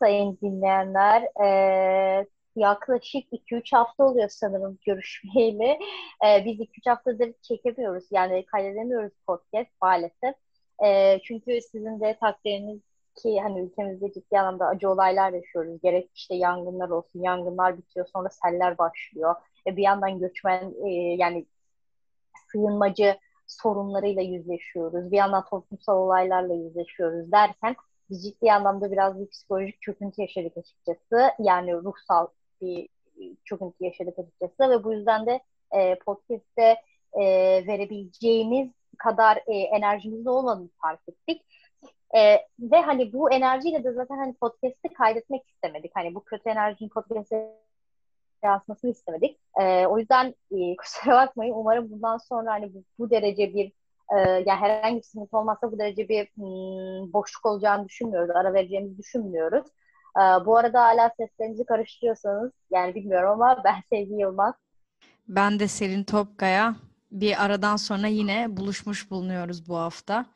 [0.00, 1.22] sayın dinleyenler.
[1.44, 5.78] Ee, yaklaşık 2-3 hafta oluyor sanırım görüşmeyeli.
[6.26, 8.04] Ee, biz 2-3 haftadır çekemiyoruz.
[8.10, 10.34] Yani kaydedemiyoruz podcast maalesef.
[10.84, 12.80] Ee, çünkü sizin de takdiriniz
[13.16, 15.80] ki hani ülkemizde ciddi anlamda acı olaylar yaşıyoruz.
[15.82, 19.34] Gerek işte yangınlar olsun, yangınlar bitiyor sonra seller başlıyor.
[19.66, 21.46] E, bir yandan göçmen e, yani
[22.52, 25.12] sığınmacı sorunlarıyla yüzleşiyoruz.
[25.12, 27.76] Bir yandan toplumsal olaylarla yüzleşiyoruz derken
[28.10, 31.30] biz ciddi anlamda biraz bir psikolojik çöküntü yaşadık açıkçası.
[31.38, 32.26] Yani ruhsal
[32.60, 32.88] bir
[33.44, 35.40] çöküntü yaşadık açıkçası ve bu yüzden de
[35.72, 36.76] e, podcast'te
[37.12, 37.22] e,
[37.66, 41.42] verebileceğimiz kadar e, enerjimizde olmadığını fark ettik.
[42.16, 42.20] E,
[42.60, 45.90] ve hani bu enerjiyle de zaten hani podcast'i kaydetmek istemedik.
[45.94, 47.56] Hani bu kötü enerjinin podcast'e
[48.44, 49.40] yansımasını istemedik.
[49.60, 51.54] E, o yüzden e, kusura bakmayın.
[51.54, 53.72] Umarım bundan sonra hani bu, bu derece bir
[54.12, 58.30] e, yani herhangi bir sıkıntı olmazsa bu derece bir hmm, boşluk olacağını düşünmüyoruz.
[58.30, 59.66] Ara vereceğimizi düşünmüyoruz.
[60.16, 64.54] E, bu arada hala seslerinizi karıştırıyorsanız yani bilmiyorum ama ben Sevgi Yılmaz.
[65.28, 66.76] Ben de Selin Topkaya.
[67.12, 70.26] Bir aradan sonra yine buluşmuş bulunuyoruz bu hafta.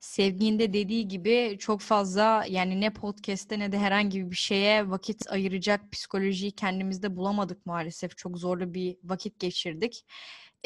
[0.00, 5.32] Sevgi'nin de dediği gibi çok fazla yani ne podcast'te ne de herhangi bir şeye vakit
[5.32, 8.16] ayıracak psikolojiyi kendimizde bulamadık maalesef.
[8.16, 10.04] Çok zorlu bir vakit geçirdik.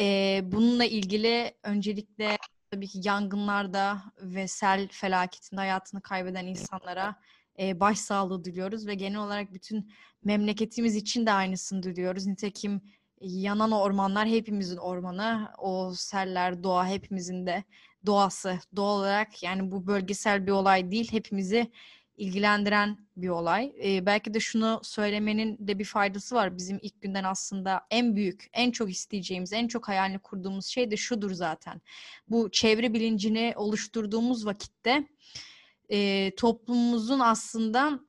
[0.00, 2.36] Ee, bununla ilgili öncelikle
[2.74, 7.16] tabii ki yangınlarda ve sel felaketinde hayatını kaybeden insanlara
[7.58, 9.92] e, başsağlığı diliyoruz ve genel olarak bütün
[10.24, 12.26] memleketimiz için de aynısını diliyoruz.
[12.26, 12.80] Nitekim
[13.20, 17.64] yanan ormanlar hepimizin ormanı, o seller, doğa hepimizin de
[18.06, 18.58] doğası.
[18.76, 21.70] Doğal olarak yani bu bölgesel bir olay değil, hepimizi
[22.16, 23.72] ilgilendiren bir olay.
[23.84, 26.56] Ee, belki de şunu söylemenin de bir faydası var.
[26.56, 30.96] Bizim ilk günden aslında en büyük, en çok isteyeceğimiz, en çok hayalini kurduğumuz şey de
[30.96, 31.80] şudur zaten.
[32.28, 35.08] Bu çevre bilincini oluşturduğumuz vakitte
[35.88, 38.00] e, toplumumuzun aslında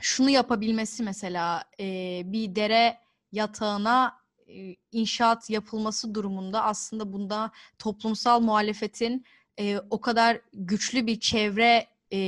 [0.00, 2.98] şunu yapabilmesi mesela e, bir dere
[3.32, 4.16] yatağına
[4.48, 9.24] e, inşaat yapılması durumunda aslında bunda toplumsal muhalefetin
[9.58, 12.18] e, o kadar güçlü bir çevre e,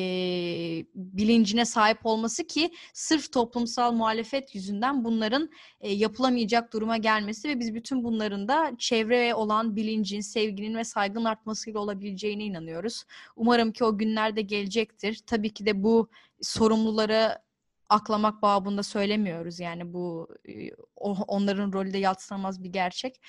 [0.94, 5.50] bilincine sahip olması ki sırf toplumsal muhalefet yüzünden bunların
[5.80, 11.24] e, yapılamayacak duruma gelmesi ve biz bütün bunların da çevreye olan bilincin, sevginin ve saygının
[11.24, 13.04] artmasıyla olabileceğine inanıyoruz.
[13.36, 15.20] Umarım ki o günlerde gelecektir.
[15.26, 16.08] Tabii ki de bu
[16.42, 17.38] sorumluları
[17.88, 19.60] aklamak babında söylemiyoruz.
[19.60, 20.28] Yani bu
[21.06, 23.20] onların rolü de yatsınamaz bir gerçek.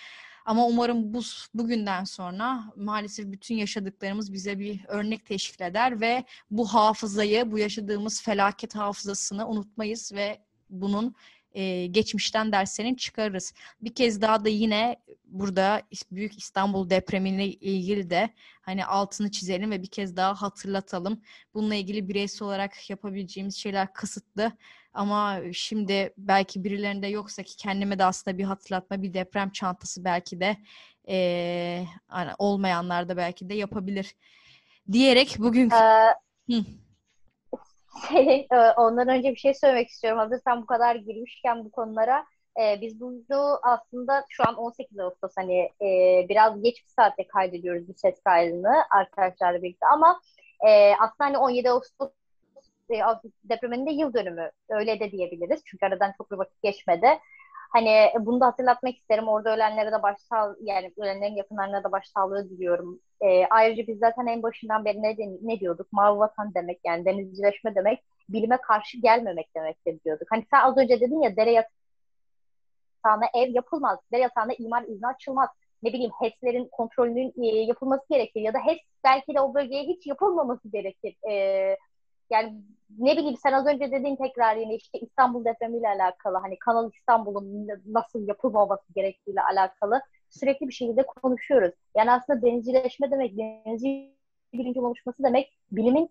[0.50, 1.22] Ama umarım bu
[1.54, 8.22] bugünden sonra maalesef bütün yaşadıklarımız bize bir örnek teşkil eder ve bu hafızayı, bu yaşadığımız
[8.22, 11.16] felaket hafızasını unutmayız ve bunun
[11.52, 13.54] e, geçmişten derslerini çıkarırız.
[13.82, 14.96] Bir kez daha da yine
[15.26, 18.30] burada Büyük İstanbul depremiyle ilgili de
[18.62, 21.22] hani altını çizelim ve bir kez daha hatırlatalım.
[21.54, 24.52] Bununla ilgili bireysel olarak yapabileceğimiz şeyler kısıtlı.
[24.94, 30.40] Ama şimdi belki birilerinde yoksa ki kendime de aslında bir hatırlatma, bir deprem çantası belki
[30.40, 30.58] de
[31.10, 34.16] e, hani olmayanlar da belki de yapabilir
[34.92, 35.70] diyerek bugün...
[35.70, 36.64] Ee,
[38.08, 40.20] Selin, ondan önce bir şey söylemek istiyorum.
[40.20, 42.26] Hazır sen bu kadar girmişken bu konulara.
[42.62, 47.88] E, biz bunu aslında şu an 18 Ağustos hani e, biraz geç bir saatte kaydediyoruz
[47.88, 50.22] bu ses kaydını arkadaşlarla birlikte ama
[50.68, 52.10] e, aslında hani 17 Ağustos
[53.44, 55.62] depreminin de yıl dönümü öyle de diyebiliriz.
[55.66, 57.08] Çünkü aradan çok bir vakit geçmedi.
[57.70, 59.28] Hani bunu da hatırlatmak isterim.
[59.28, 63.00] Orada ölenlere de başsağlığı yani ölenlerin yakınlarına da başsağlığı diliyorum.
[63.22, 65.88] E, ayrıca biz zaten en başından beri ne, ne diyorduk?
[65.92, 70.28] Mavi vatan demek yani denizcileşme demek bilime karşı gelmemek demektir diyorduk.
[70.32, 74.00] Hani sen az önce dedin ya dere yatağına ev yapılmaz.
[74.12, 75.50] Dere yatağına imar izni açılmaz.
[75.84, 80.08] Ne bileyim HES'lerin kontrolünün e, yapılması gerekir ya da HES belki de o bölgeye hiç
[80.08, 81.16] yapılmaması gerekir.
[81.30, 81.34] E,
[82.32, 82.62] yani
[82.98, 87.68] ne bileyim sen az önce dediğin tekrar yine işte İstanbul depremiyle alakalı hani Kanal İstanbul'un
[87.86, 91.72] nasıl yapılmaması gerektiğiyle alakalı sürekli bir şekilde konuşuyoruz.
[91.98, 94.16] Yani aslında denizcileşme demek, denizci
[94.54, 96.10] bilinci oluşması demek bilimin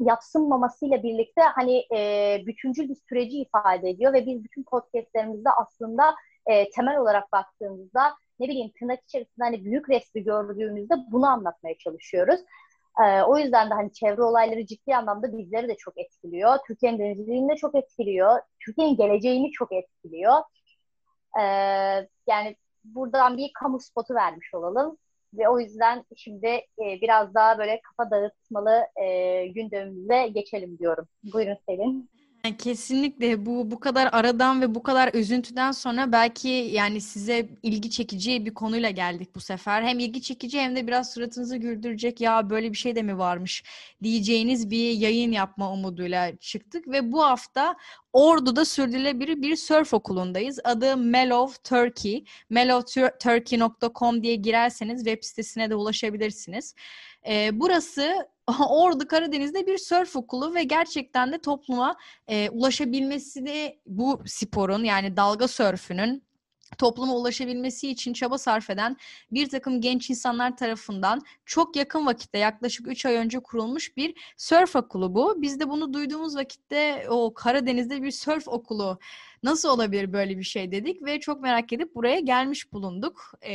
[0.00, 6.14] yapsınmamasıyla birlikte hani e, bütüncül bir süreci ifade ediyor ve biz bütün podcastlerimizde aslında
[6.46, 12.40] e, temel olarak baktığımızda ne bileyim tırnak içerisinde hani büyük resmi gördüğümüzde bunu anlatmaya çalışıyoruz.
[13.04, 16.58] Ee, o yüzden de hani çevre olayları ciddi anlamda bizleri de çok etkiliyor.
[16.66, 18.40] Türkiye'nin denizciliğini de çok etkiliyor.
[18.64, 20.34] Türkiye'nin geleceğini çok etkiliyor.
[21.40, 21.42] Ee,
[22.28, 24.98] yani buradan bir kamu spotu vermiş olalım.
[25.34, 31.08] Ve o yüzden şimdi e, biraz daha böyle kafa dağıtmalı e, gündemimize geçelim diyorum.
[31.32, 32.10] Buyurun Selin.
[32.58, 38.46] Kesinlikle bu bu kadar aradan ve bu kadar üzüntüden sonra belki yani size ilgi çekici
[38.46, 39.82] bir konuyla geldik bu sefer.
[39.82, 43.64] Hem ilgi çekici hem de biraz suratınızı güldürecek ya böyle bir şey de mi varmış
[44.02, 47.76] diyeceğiniz bir yayın yapma umuduyla çıktık ve bu hafta
[48.12, 50.60] Ordu'da sürdürülebilir bir surf okulundayız.
[50.64, 52.24] Adı Mellow Turkey.
[52.50, 56.74] mellowturkey.com diye girerseniz web sitesine de ulaşabilirsiniz.
[57.28, 58.28] Ee, burası
[58.68, 61.96] Ordu Karadeniz'de bir sörf okulu ve gerçekten de topluma
[62.28, 66.22] e, ulaşabilmesi de bu sporun yani dalga sörfünün
[66.78, 68.96] topluma ulaşabilmesi için çaba sarf eden
[69.32, 74.76] bir takım genç insanlar tarafından çok yakın vakitte yaklaşık 3 ay önce kurulmuş bir sörf
[74.76, 75.42] okulu bu.
[75.42, 78.98] Biz de bunu duyduğumuz vakitte o Karadeniz'de bir sörf okulu
[79.42, 83.32] Nasıl olabilir böyle bir şey dedik ve çok merak edip buraya gelmiş bulunduk.
[83.42, 83.52] Ee,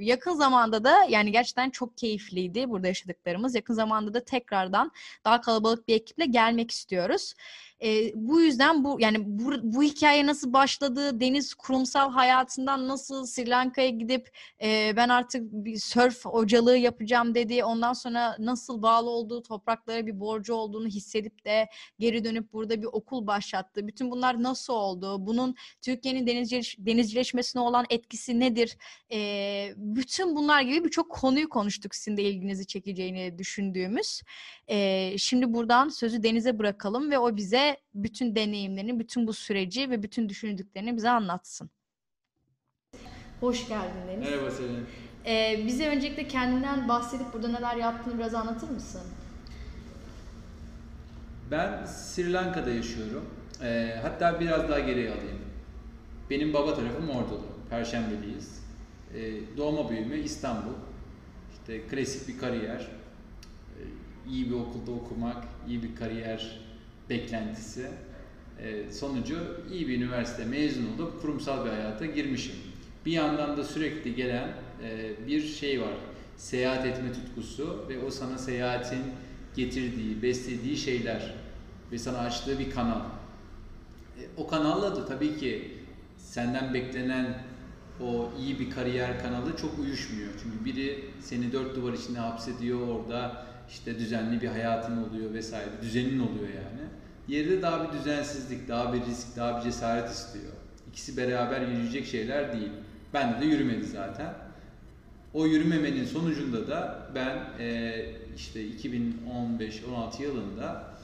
[0.00, 3.54] yakın zamanda da yani gerçekten çok keyifliydi burada yaşadıklarımız.
[3.54, 4.92] Yakın zamanda da tekrardan
[5.24, 7.34] daha kalabalık bir ekiple gelmek istiyoruz.
[7.84, 11.20] E, bu yüzden bu yani bu, bu hikaye nasıl başladı?
[11.20, 14.30] Deniz kurumsal hayatından nasıl Sri Lanka'ya gidip
[14.62, 17.64] e, ben artık bir surf hocalığı yapacağım dedi.
[17.64, 22.86] Ondan sonra nasıl bağlı olduğu topraklara bir borcu olduğunu hissedip de geri dönüp burada bir
[22.86, 23.86] okul başlattı.
[23.86, 25.26] Bütün bunlar nasıl oldu?
[25.26, 28.76] Bunun Türkiye'nin denizcileş, denizcileşmesine olan etkisi nedir?
[29.12, 34.22] E, bütün bunlar gibi birçok konuyu konuştuk sizin de ilginizi çekeceğini düşündüğümüz.
[34.68, 40.02] E, şimdi buradan sözü Deniz'e bırakalım ve o bize bütün deneyimlerini, bütün bu süreci ve
[40.02, 41.70] bütün düşündüklerini bize anlatsın.
[43.40, 44.30] Hoş geldin Deniz.
[44.30, 44.86] Merhaba Selin.
[45.26, 49.02] Ee, bize öncelikle kendinden bahsedip burada neler yaptığını biraz anlatır mısın?
[51.50, 53.24] Ben Sri Lanka'da yaşıyorum.
[53.62, 55.38] Ee, hatta biraz daha geriye alayım.
[56.30, 57.46] Benim baba tarafım Ordulu.
[57.70, 58.64] Perşembeliyiz.
[59.14, 60.74] Ee, doğma büyüme İstanbul.
[61.52, 62.80] İşte klasik bir kariyer.
[62.80, 66.60] Ee, iyi bir okulda okumak, iyi bir kariyer
[67.10, 67.86] beklentisi.
[68.62, 69.38] E, sonucu
[69.72, 72.54] iyi bir üniversite mezun olup kurumsal bir hayata girmişim.
[73.06, 74.48] Bir yandan da sürekli gelen
[74.82, 75.94] e, bir şey var.
[76.36, 79.02] Seyahat etme tutkusu ve o sana seyahatin
[79.56, 81.34] getirdiği, beslediği şeyler
[81.92, 83.00] ve sana açtığı bir kanal.
[83.00, 85.72] E, o kanalla da tabii ki
[86.18, 87.38] senden beklenen
[88.00, 90.28] o iyi bir kariyer kanalı çok uyuşmuyor.
[90.42, 95.70] Çünkü biri seni dört duvar içinde hapsediyor orada işte düzenli bir hayatın oluyor vesaire.
[95.82, 96.88] Düzenin oluyor yani.
[97.28, 100.52] Yerde daha bir düzensizlik, daha bir risk, daha bir cesaret istiyor.
[100.90, 102.70] İkisi beraber yürüyecek şeyler değil.
[103.14, 104.34] Bende de yürümedi zaten.
[105.34, 108.06] O yürümemenin sonucunda da ben e,
[108.36, 110.94] işte 2015-16 yılında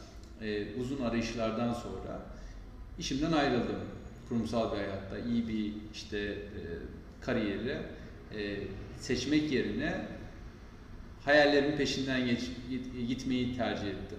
[0.43, 2.21] e, uzun arayışlardan sonra
[2.99, 3.81] işimden ayrıldım.
[4.29, 6.61] Kurumsal bir hayatta iyi bir işte e,
[7.21, 7.79] kariyeri
[8.37, 8.57] e,
[9.01, 10.07] seçmek yerine
[11.25, 12.41] hayallerimin peşinden geç,
[13.09, 14.19] gitmeyi tercih ettim.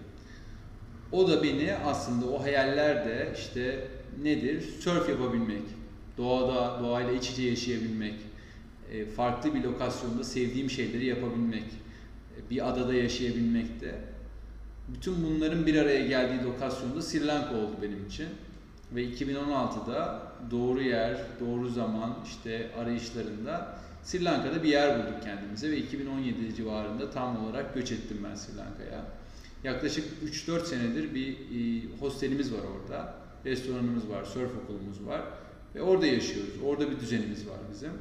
[1.12, 3.88] O da beni aslında o hayallerde işte
[4.24, 4.62] nedir?
[4.80, 5.62] Surf yapabilmek,
[6.18, 8.15] doğada, doğayla iç içe yaşayabilmek,
[8.92, 13.95] e, farklı bir lokasyonda sevdiğim şeyleri yapabilmek, e, bir adada yaşayabilmek de.
[14.88, 18.27] Bütün bunların bir araya geldiği lokasyonda Sri Lanka oldu benim için.
[18.95, 25.77] Ve 2016'da doğru yer, doğru zaman işte arayışlarında Sri Lanka'da bir yer bulduk kendimize ve
[25.77, 29.06] 2017 civarında tam olarak göç ettim ben Sri Lanka'ya.
[29.63, 30.06] Yaklaşık
[30.48, 33.15] 3-4 senedir bir e, hostelimiz var orada.
[33.45, 35.21] Restoranımız var, surf okulumuz var.
[35.75, 36.53] Ve orada yaşıyoruz.
[36.65, 37.92] Orada bir düzenimiz var bizim.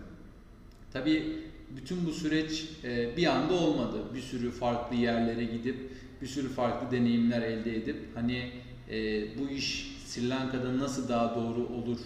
[0.93, 1.37] Tabii
[1.77, 3.97] bütün bu süreç e, bir anda olmadı.
[4.15, 5.77] Bir sürü farklı yerlere gidip,
[6.23, 8.51] bir sürü farklı deneyimler elde edip hani
[8.91, 11.99] e, bu iş Sri Lanka'da nasıl daha doğru olur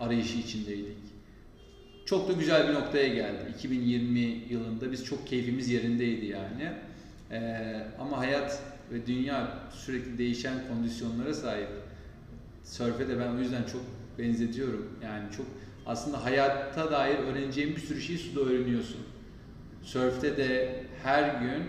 [0.00, 1.13] arayışı içindeydik.
[2.06, 3.54] Çok da güzel bir noktaya geldi.
[3.56, 4.20] 2020
[4.50, 6.72] yılında biz çok keyfimiz yerindeydi yani.
[7.30, 11.68] Ee, ama hayat ve dünya sürekli değişen kondisyonlara sahip.
[12.62, 13.82] Sörfe de ben o yüzden çok
[14.18, 14.86] benzetiyorum.
[15.02, 15.46] Yani çok
[15.86, 19.00] aslında hayatta dair öğreneceğin bir sürü şeyi suda öğreniyorsun.
[19.82, 21.62] Sörfte de her gün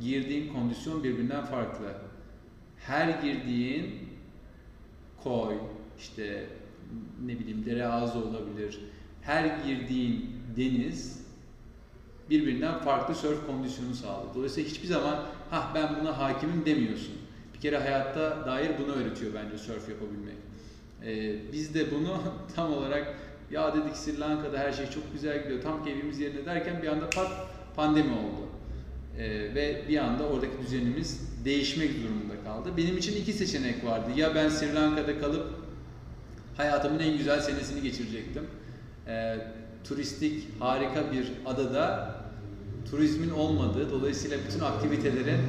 [0.00, 1.94] girdiğin kondisyon birbirinden farklı.
[2.78, 4.08] Her girdiğin
[5.22, 5.54] koy,
[5.98, 6.46] işte
[7.26, 8.80] ne bileyim dere ağzı olabilir.
[9.30, 11.20] Her girdiğin deniz
[12.30, 14.34] birbirinden farklı surf kondisyonu sağlıyor.
[14.34, 17.14] Dolayısıyla hiçbir zaman ha ben buna hakimim demiyorsun.
[17.54, 20.34] Bir kere hayatta dair bunu öğretiyor bence surf yapabilmek.
[21.04, 22.22] Ee, biz de bunu
[22.56, 23.14] tam olarak
[23.50, 27.10] ya dedik Sri Lanka'da her şey çok güzel gidiyor, tam keyfimiz yerine derken bir anda
[27.10, 27.30] pat
[27.76, 28.48] pandemi oldu.
[29.18, 32.76] Ee, ve bir anda oradaki düzenimiz değişmek durumunda kaldı.
[32.76, 34.10] Benim için iki seçenek vardı.
[34.16, 35.46] Ya ben Sri Lanka'da kalıp
[36.56, 38.46] hayatımın en güzel senesini geçirecektim.
[39.06, 39.36] Ee,
[39.84, 42.14] turistik harika bir adada
[42.90, 45.40] turizmin olmadığı, dolayısıyla bütün aktivitelerin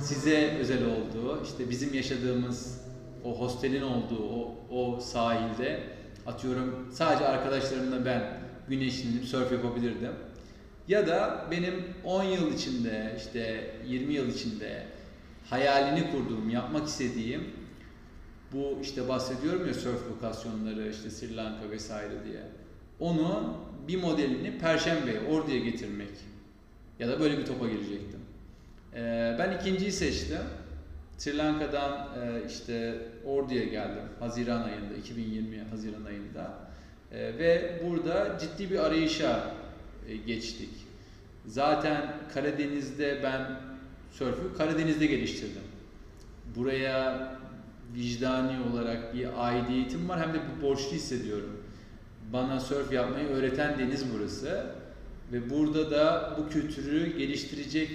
[0.00, 2.80] size özel olduğu, işte bizim yaşadığımız
[3.24, 5.80] o hostelin olduğu o, o sahilde
[6.26, 10.12] atıyorum sadece arkadaşlarımla ben güneşlenip surf yapabilirdim.
[10.88, 14.86] Ya da benim 10 yıl içinde işte 20 yıl içinde
[15.50, 17.44] hayalini kurduğum, yapmak istediğim
[18.52, 22.59] bu işte bahsediyorum ya surf lokasyonları işte Sri Lanka vesaire diye.
[23.00, 23.56] Onu
[23.88, 26.10] bir modelini Perşembe'ye, Ordu'ya getirmek.
[26.98, 28.20] Ya da böyle bir topa girecektim.
[28.94, 30.38] Ee, ben ikinciyi seçtim.
[31.18, 34.02] Sri Lanka'dan e, işte Ordu'ya geldim.
[34.20, 36.58] Haziran ayında, 2020 Haziran ayında.
[37.12, 39.54] E, ve burada ciddi bir arayışa
[40.08, 40.70] e, geçtik.
[41.46, 43.60] Zaten Karadeniz'de ben
[44.10, 45.62] sörfü Karadeniz'de geliştirdim.
[46.56, 47.32] Buraya
[47.94, 51.59] vicdani olarak bir aidiyetim var hem de bu borçlu hissediyorum.
[52.32, 54.66] Bana sörf yapmayı öğreten deniz burası
[55.32, 57.90] ve burada da bu kültürü geliştirecek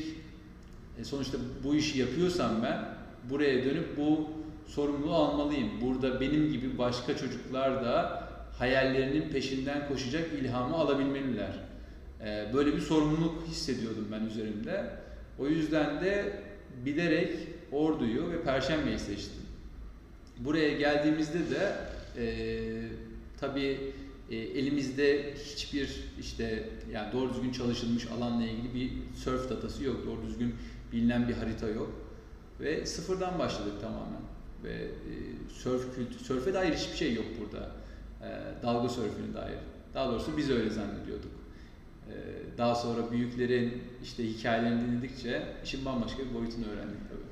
[0.99, 2.85] e, sonuçta bu işi yapıyorsam ben
[3.29, 4.29] buraya dönüp bu
[4.67, 5.69] sorumluluğu almalıyım.
[5.81, 8.23] Burada benim gibi başka çocuklar da
[8.59, 11.51] hayallerinin peşinden koşacak ilhamı alabilmeliler.
[12.25, 14.89] E, böyle bir sorumluluk hissediyordum ben üzerimde.
[15.39, 16.39] O yüzden de
[16.85, 17.31] bilerek
[17.71, 19.41] Ordu'yu ve Perşembe'yi seçtim.
[20.39, 21.75] Buraya geldiğimizde de
[22.17, 22.25] e,
[23.39, 23.93] tabii
[24.29, 25.89] e, elimizde hiçbir
[26.19, 30.05] işte yani doğru düzgün çalışılmış alanla ilgili bir surf datası yok.
[30.05, 30.55] Doğru düzgün
[30.91, 31.91] bilinen bir harita yok.
[32.59, 34.21] Ve sıfırdan başladık tamamen.
[34.63, 35.13] Ve e,
[35.53, 37.71] surf kültü, surfe dair hiçbir şey yok burada.
[38.21, 38.29] E,
[38.63, 39.57] dalga surfine dair.
[39.93, 41.31] Daha doğrusu biz öyle zannediyorduk.
[42.09, 42.13] E,
[42.57, 47.24] daha sonra büyüklerin işte hikayelerini dinledikçe işin bambaşka bir boyutunu öğrendik tabii.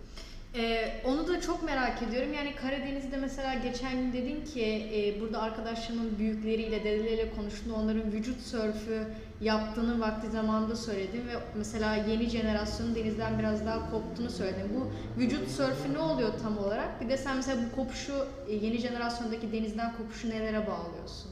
[0.55, 2.33] Ee, onu da çok merak ediyorum.
[2.33, 7.71] Yani Karadeniz'de mesela geçen gün dedin ki e, burada arkadaşlarının büyükleriyle, dedeleriyle konuştun.
[7.71, 9.07] Onların vücut sörfü
[9.41, 14.71] yaptığını vakti zamanında söyledin ve mesela yeni jenerasyonun denizden biraz daha koptuğunu söyledin.
[14.75, 14.91] Bu
[15.21, 17.01] vücut sörfü ne oluyor tam olarak?
[17.01, 21.31] Bir de sen mesela bu kopuşu, e, yeni jenerasyondaki denizden kopuşu nelere bağlıyorsun?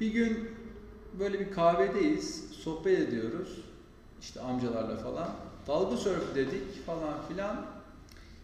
[0.00, 0.50] Bir gün
[1.18, 3.60] böyle bir kahvedeyiz, sohbet ediyoruz.
[4.20, 5.28] işte amcalarla falan.
[5.66, 7.66] Dalga sörfü dedik falan filan.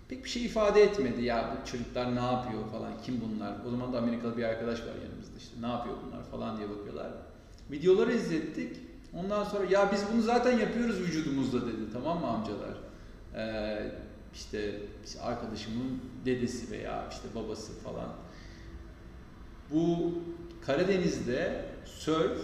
[0.09, 3.57] Pek bir şey ifade etmedi ya bu çocuklar ne yapıyor falan, kim bunlar?
[3.67, 7.13] O zaman da Amerikalı bir arkadaş var yanımızda işte ne yapıyor bunlar falan diye bakıyorlar.
[7.71, 8.77] Videoları izlettik.
[9.15, 12.77] Ondan sonra ya biz bunu zaten yapıyoruz vücudumuzda dedi tamam mı amcalar?
[13.35, 13.93] Ee,
[14.35, 18.09] işte, işte arkadaşımın dedesi veya işte babası falan.
[19.71, 20.13] Bu
[20.67, 22.41] Karadeniz'de surf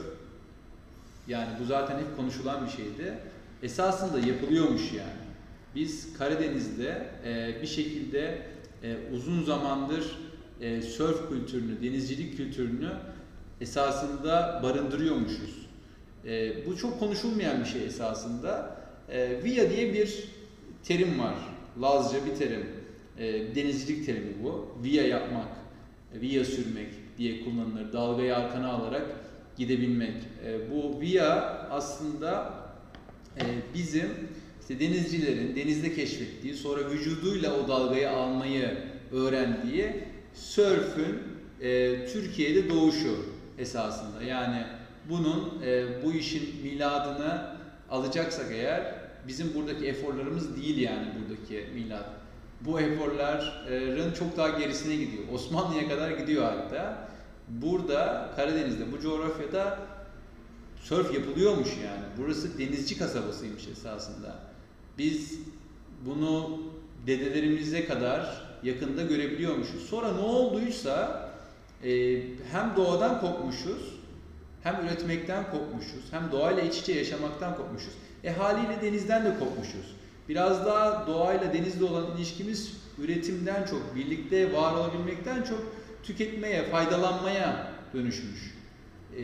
[1.27, 3.19] yani bu zaten hep konuşulan bir şeydi.
[3.65, 5.25] Esasında yapılıyormuş yani.
[5.75, 8.43] Biz Karadeniz'de e, bir şekilde
[8.83, 10.19] e, uzun zamandır
[10.61, 12.91] e, surf kültürünü, denizcilik kültürünü
[13.61, 15.67] esasında barındırıyormuşuz.
[16.25, 18.77] E, bu çok konuşulmayan bir şey esasında.
[19.09, 20.29] E, via diye bir
[20.83, 21.35] terim var.
[21.83, 22.67] Lazca bir terim.
[23.19, 24.69] E, denizcilik terimi bu.
[24.83, 25.49] Via yapmak,
[26.15, 27.93] via sürmek diye kullanılır.
[27.93, 29.07] Dalgayı arkana alarak
[29.57, 30.17] gidebilmek.
[30.47, 31.33] E, bu via
[31.71, 32.64] aslında e,
[33.75, 34.09] bizim
[34.61, 38.77] işte denizcilerin denizde keşfettiği, sonra vücuduyla o dalgayı almayı
[39.13, 39.87] öğrendiği
[40.35, 41.19] sörfün
[41.61, 43.17] e, Türkiye'de doğuşu
[43.59, 44.23] esasında.
[44.23, 44.63] Yani
[45.11, 47.57] bunun e, bu işin miladını
[47.91, 48.95] alacaksak eğer
[49.29, 52.05] bizim buradaki eforlarımız değil yani buradaki milad.
[52.61, 55.23] Bu eforların çok daha gerisine gidiyor.
[55.33, 57.09] Osmanlı'ya kadar gidiyor hatta.
[57.49, 59.79] Burada Karadeniz'de bu coğrafyada
[60.85, 62.05] sörf yapılıyormuş yani.
[62.19, 64.39] Burası denizci kasabasıymış esasında.
[64.99, 65.39] Biz
[66.07, 66.63] bunu
[67.07, 69.83] dedelerimize kadar yakında görebiliyormuşuz.
[69.83, 71.31] Sonra ne olduysa
[71.85, 72.21] e,
[72.53, 73.95] hem doğadan kopmuşuz,
[74.63, 77.93] hem üretmekten kopmuşuz, hem doğayla iç içe yaşamaktan kopmuşuz.
[78.25, 79.95] E haliyle denizden de kopmuşuz.
[80.29, 85.61] Biraz daha doğayla denizle olan ilişkimiz üretimden çok, birlikte var olabilmekten çok
[86.03, 88.55] tüketmeye, faydalanmaya dönüşmüş.
[89.17, 89.23] E,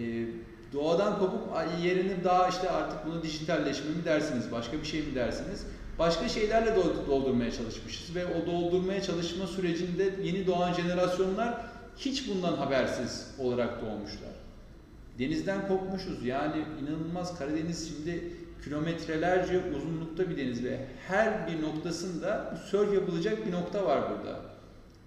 [0.73, 1.41] doğadan kopup
[1.83, 5.67] yerini daha işte artık bunu dijitalleşme mi dersiniz, başka bir şey mi dersiniz?
[5.99, 6.77] Başka şeylerle
[7.09, 11.55] doldurmaya çalışmışız ve o doldurmaya çalışma sürecinde yeni doğan jenerasyonlar
[11.97, 14.31] hiç bundan habersiz olarak doğmuşlar.
[15.19, 18.33] Denizden kopmuşuz yani inanılmaz Karadeniz şimdi
[18.65, 24.41] kilometrelerce uzunlukta bir deniz ve her bir noktasında sörf yapılacak bir nokta var burada.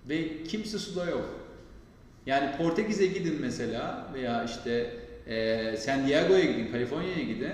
[0.09, 1.25] Ve kimse suda yok.
[2.25, 4.93] Yani Portekiz'e gidin mesela veya işte
[5.27, 7.53] e, San Diego'ya gidin, Kaliforniya'ya gidin.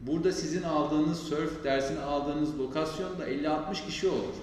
[0.00, 4.34] Burada sizin aldığınız surf dersini aldığınız lokasyonda 50-60 kişi olur.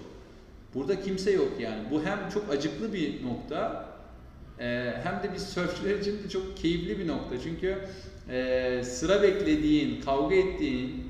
[0.73, 1.79] Burada kimse yok yani.
[1.91, 3.85] Bu hem çok acıklı bir nokta
[4.59, 7.35] e, hem de biz sörfçüler için de çok keyifli bir nokta.
[7.43, 7.77] Çünkü
[8.29, 11.03] e, sıra beklediğin, kavga ettiğin,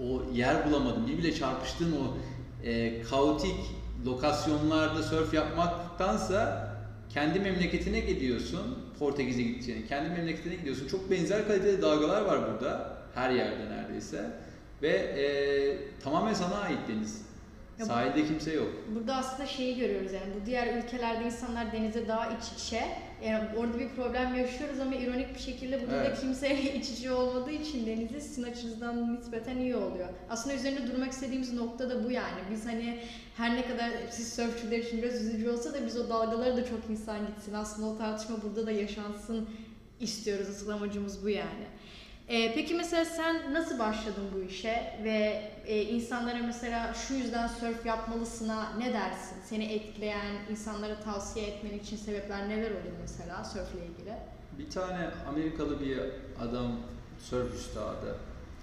[0.00, 2.16] o yer bulamadın, birbirle çarpıştığın o
[2.66, 3.56] e, kaotik
[4.06, 6.73] lokasyonlarda surf yapmaktansa
[7.14, 8.78] kendi memleketine gidiyorsun.
[8.98, 9.86] Portekiz'e gideceğin.
[9.86, 10.88] Kendi memleketine gidiyorsun.
[10.88, 12.98] Çok benzer kalitede dalgalar var burada.
[13.14, 14.30] Her yerde neredeyse.
[14.82, 15.24] Ve e,
[16.00, 17.22] tamamen sana ait deniz.
[17.78, 18.68] Ya bu- Sahilde kimse yok.
[18.94, 22.80] Burada aslında şeyi görüyoruz yani bu diğer ülkelerde insanlar denize daha iç içe.
[23.24, 26.20] Yani orada bir problem yaşıyoruz ama ironik bir şekilde burada da Evet.
[26.20, 30.08] kimse iç içe olmadığı için denizi sizin açınızdan nispeten iyi oluyor.
[30.30, 32.40] Aslında üzerinde durmak istediğimiz nokta da bu yani.
[32.50, 32.98] Biz hani
[33.36, 36.90] her ne kadar siz sörfçüler için biraz üzücü olsa da biz o dalgalara da çok
[36.90, 37.54] insan gitsin.
[37.54, 39.48] Aslında o tartışma burada da yaşansın
[40.00, 40.46] istiyoruz.
[40.50, 41.64] Asıl amacımız bu yani.
[42.28, 47.86] Ee, peki mesela sen nasıl başladın bu işe ve e, insanlara mesela şu yüzden surf
[47.86, 49.36] yapmalısına ne dersin?
[49.44, 54.14] Seni etkileyen, insanlara tavsiye etmen için sebepler neler olur mesela surfle ilgili?
[54.58, 55.98] Bir tane Amerikalı bir
[56.40, 56.76] adam
[57.18, 58.16] surf üstadı.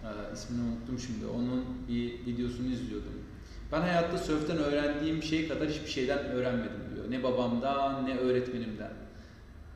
[0.03, 1.25] Ee, ismini unuttum şimdi.
[1.25, 3.23] Onun bir videosunu izliyordum.
[3.71, 7.11] Ben hayatta sörften öğrendiğim şey kadar hiçbir şeyden öğrenmedim diyor.
[7.11, 8.91] Ne babamdan ne öğretmenimden.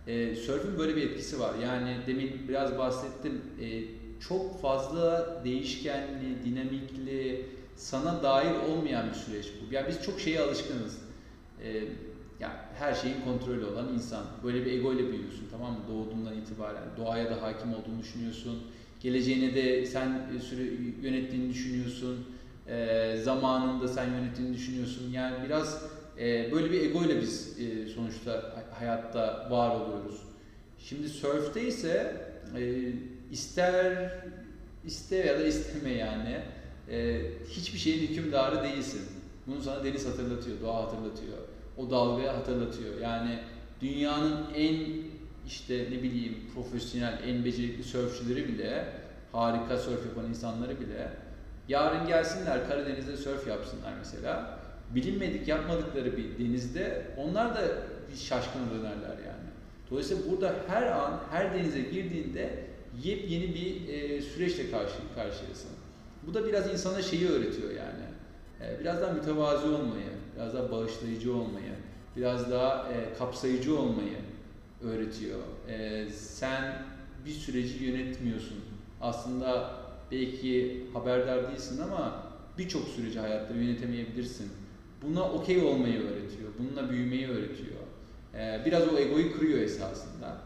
[0.07, 1.55] Ee, sörfün böyle bir etkisi var.
[1.63, 3.41] Yani demin biraz bahsettim.
[3.61, 3.83] Ee,
[4.19, 7.45] çok fazla değişkenli, dinamikli,
[7.75, 9.73] sana dair olmayan bir süreç bu.
[9.73, 10.97] Yani biz çok şeye alışkınız.
[11.63, 11.83] Ee,
[12.39, 14.25] yani her şeyin kontrolü olan insan.
[14.43, 15.79] Böyle bir ego ile büyüyorsun tamam mı?
[15.87, 16.83] Doğduğundan itibaren.
[16.97, 18.63] Doğaya da hakim olduğunu düşünüyorsun.
[18.99, 20.63] Geleceğine de sen e, süre
[21.01, 22.25] yönettiğini düşünüyorsun.
[22.67, 25.11] Ee, zamanında sen yönettiğini düşünüyorsun.
[25.11, 25.81] Yani biraz
[26.17, 30.21] e, böyle bir ego ile biz e, sonuçta hayatta var oluyoruz.
[30.79, 32.25] Şimdi sörfte ise
[32.57, 32.91] e,
[33.31, 34.11] ister
[34.85, 36.41] iste ya da isteme yani
[36.91, 39.01] e, hiçbir şeyin hükümdarı değilsin.
[39.47, 41.37] Bunu sana deniz hatırlatıyor, doğa hatırlatıyor.
[41.77, 43.01] O dalgaya hatırlatıyor.
[43.01, 43.39] Yani
[43.81, 44.77] dünyanın en
[45.47, 48.85] işte ne bileyim profesyonel, en becerikli sörfçüleri bile,
[49.31, 51.09] harika sörf yapan insanları bile
[51.67, 54.59] yarın gelsinler Karadeniz'de sörf yapsınlar mesela.
[54.95, 57.61] Bilinmedik yapmadıkları bir denizde onlar da
[58.15, 59.49] şaşkına dönerler yani.
[59.91, 62.65] Dolayısıyla burada her an, her denize girdiğinde
[63.03, 65.69] yepyeni bir e, süreçle karşı karşıyasın.
[66.27, 68.05] Bu da biraz insana şeyi öğretiyor yani.
[68.61, 71.73] E, biraz daha mütevazi olmayı, biraz daha bağışlayıcı olmayı,
[72.15, 74.17] biraz daha e, kapsayıcı olmayı
[74.83, 75.39] öğretiyor.
[75.69, 76.85] E, sen
[77.25, 78.57] bir süreci yönetmiyorsun.
[79.01, 79.71] Aslında
[80.11, 82.23] belki haberdar değilsin ama
[82.57, 84.51] birçok süreci hayatta yönetemeyebilirsin.
[85.01, 86.49] Buna okey olmayı öğretiyor.
[86.59, 87.84] Bununla büyümeyi öğretiyor.
[88.39, 90.37] E, biraz o egoyu kırıyor esasında.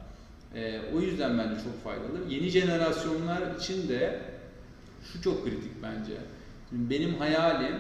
[0.56, 2.30] E, o yüzden bence çok faydalı.
[2.30, 4.20] Yeni jenerasyonlar için de
[5.04, 6.14] şu çok kritik bence.
[6.72, 7.76] Benim hayalim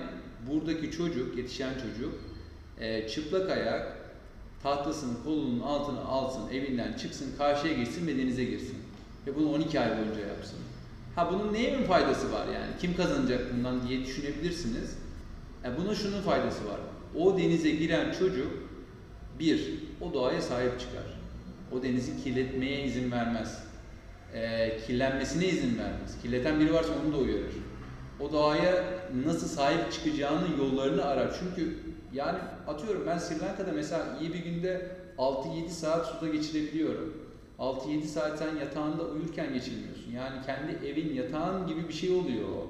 [0.50, 2.13] buradaki çocuk, yetişen çocuk
[2.80, 3.98] e, çıplak ayak
[4.63, 8.78] tahtasını kolunun altına alsın, evinden çıksın, karşıya geçsin ve denize girsin.
[9.28, 10.60] Ve bunu 12 ay boyunca yapsın.
[11.15, 12.72] Ha bunun neye mi faydası var yani?
[12.82, 14.98] Kim kazanacak bundan diye düşünebilirsiniz.
[15.65, 16.80] E, bunun şunun faydası var.
[17.15, 18.52] O denize giren çocuk
[19.39, 21.04] bir, o doğaya sahip çıkar.
[21.71, 23.63] O denizi kirletmeye izin vermez.
[24.34, 26.21] E, kirlenmesine izin vermez.
[26.21, 27.54] Kirleten biri varsa onu da uyarır.
[28.19, 28.84] O doğaya
[29.25, 31.39] nasıl sahip çıkacağının yollarını arar.
[31.39, 31.78] Çünkü
[32.13, 37.13] yani atıyorum ben Sri Lanka'da mesela iyi bir günde 6-7 saat suda geçirebiliyorum.
[37.60, 40.12] 6-7 saat sen yatağında uyurken geçirmiyorsun.
[40.15, 42.67] Yani kendi evin yatağın gibi bir şey oluyor o.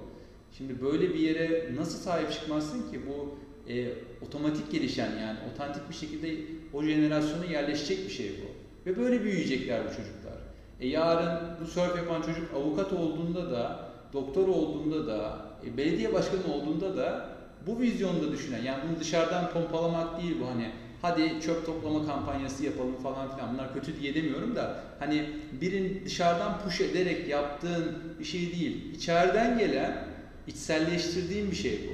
[0.58, 3.38] Şimdi böyle bir yere nasıl sahip çıkmazsın ki bu
[3.74, 3.88] e,
[4.28, 6.36] otomatik gelişen yani otantik bir şekilde
[6.74, 8.60] o jenerasyona yerleşecek bir şey bu.
[8.90, 10.34] Ve böyle büyüyecekler bu çocuklar.
[10.80, 16.54] E yarın bu surf yapan çocuk avukat olduğunda da, doktor olduğunda da, e, belediye başkanı
[16.54, 17.30] olduğunda da
[17.68, 22.96] bu vizyonda düşünen, yani bunu dışarıdan pompalamak değil bu hani hadi çöp toplama kampanyası yapalım
[23.04, 25.30] falan filan bunlar kötü diye demiyorum da hani
[25.62, 28.96] birin dışarıdan push ederek yaptığın bir şey değil.
[28.96, 30.08] İçeriden gelen,
[30.48, 31.94] içselleştirdiğin bir şey bu.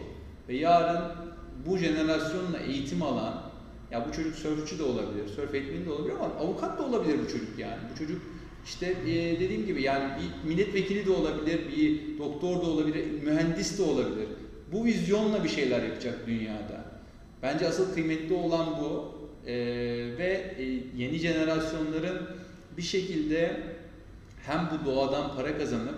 [0.51, 1.11] Ve yarın
[1.65, 3.41] bu jenerasyonla eğitim alan,
[3.95, 7.31] ya bu çocuk sörfçü de olabilir, sörf eğitmeni de olabilir ama avukat da olabilir bu
[7.31, 7.79] çocuk yani.
[7.93, 8.21] Bu çocuk
[8.65, 13.83] işte e, dediğim gibi yani bir milletvekili de olabilir, bir doktor da olabilir, mühendis de
[13.83, 14.27] olabilir.
[14.71, 16.85] Bu vizyonla bir şeyler yapacak dünyada.
[17.43, 19.15] Bence asıl kıymetli olan bu
[19.47, 19.53] Ee,
[20.17, 20.63] ve e,
[20.97, 22.27] yeni jenerasyonların
[22.77, 23.61] bir şekilde
[24.45, 25.95] hem bu doğadan para kazanıp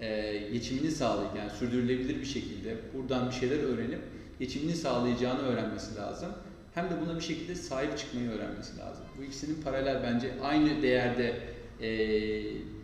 [0.00, 4.00] e, geçimini sağlayıp yani sürdürülebilir bir şekilde buradan bir şeyler öğrenip
[4.38, 6.32] geçimini sağlayacağını öğrenmesi lazım.
[6.76, 9.04] Hem de buna bir şekilde sahip çıkmayı öğrenmesi lazım.
[9.18, 11.40] Bu ikisinin paralel bence aynı değerde
[11.80, 11.90] e,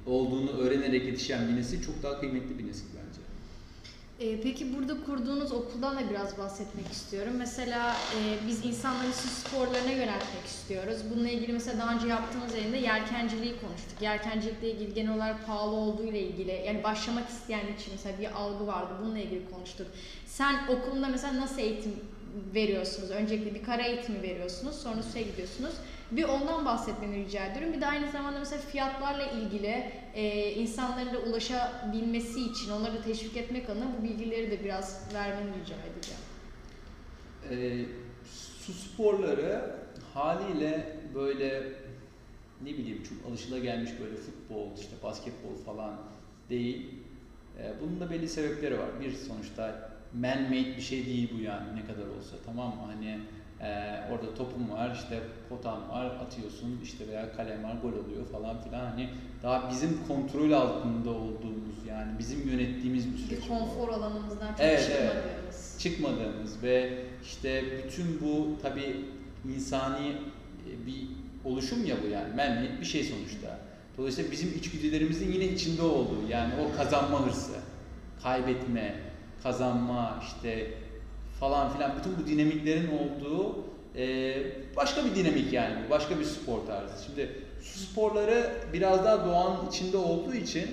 [0.06, 3.20] olduğunu öğrenerek yetişen bir nesil çok daha kıymetli bir nesil bence.
[4.20, 7.32] Ee, peki burada kurduğunuz okuldan da biraz bahsetmek istiyorum.
[7.38, 10.98] Mesela e, biz insanları su sporlarına yöneltmek istiyoruz.
[11.14, 14.02] Bununla ilgili mesela daha önce yaptığımız yayında yelkenciliği konuştuk.
[14.02, 18.66] Yelkencilikle ilgili genel olarak pahalı olduğu ile ilgili yani başlamak isteyen için mesela bir algı
[18.66, 18.92] vardı.
[19.02, 19.86] Bununla ilgili konuştuk.
[20.26, 21.92] Sen okulunda mesela nasıl eğitim
[22.54, 23.10] veriyorsunuz.
[23.10, 24.76] Öncelikle bir kara eğitimi veriyorsunuz.
[24.76, 25.74] Sonra suya gidiyorsunuz.
[26.10, 27.72] Bir ondan bahsetmeni rica ediyorum.
[27.72, 33.36] Bir de aynı zamanda mesela fiyatlarla ilgili e, insanların da ulaşabilmesi için onları da teşvik
[33.36, 36.20] etmek adına bu bilgileri de biraz vermeni rica edeceğim.
[37.50, 37.84] E,
[38.62, 39.76] su sporları
[40.14, 41.72] haliyle böyle
[42.64, 45.96] ne bileyim çok alışılagelmiş böyle futbol, işte basketbol falan
[46.50, 46.90] değil.
[47.58, 49.00] E, bunun da belli sebepleri var.
[49.00, 52.82] Bir sonuçta man-made bir şey değil bu yani ne kadar olsa tamam mı?
[52.86, 53.18] Hani
[53.60, 58.62] e, orada topun var, işte potan var, atıyorsun işte veya kalem var, gol oluyor falan
[58.62, 58.86] filan.
[58.86, 59.08] Hani
[59.42, 63.42] daha bizim kontrol altında olduğumuz yani bizim yönettiğimiz bir süreç.
[63.42, 65.36] Bir konfor alanımızdan çok evet, çıkmadığımız.
[65.44, 68.96] Evet, çıkmadığımız ve işte bütün bu tabi
[69.54, 71.06] insani e, bir
[71.44, 72.34] oluşum ya bu yani.
[72.34, 73.58] Man-made bir şey sonuçta.
[73.98, 77.52] Dolayısıyla bizim içgüdülerimizin yine içinde olduğu yani o kazanma hırsı,
[78.22, 78.94] kaybetme,
[79.42, 80.74] kazanma işte
[81.40, 83.56] falan filan bütün bu dinamiklerin olduğu
[83.96, 84.34] e,
[84.76, 85.90] başka bir dinamik yani bu.
[85.90, 87.04] Başka bir spor tarzı.
[87.06, 87.30] Şimdi
[87.62, 90.66] su sporları biraz daha doğanın içinde olduğu için